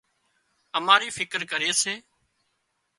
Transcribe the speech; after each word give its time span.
اماري 0.77 1.09
فڪر 1.17 1.41
ڪري 1.51 1.71
سي 1.81 1.93